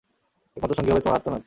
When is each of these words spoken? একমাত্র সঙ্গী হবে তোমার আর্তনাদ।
একমাত্র 0.57 0.77
সঙ্গী 0.77 0.91
হবে 0.91 1.01
তোমার 1.01 1.17
আর্তনাদ। 1.17 1.39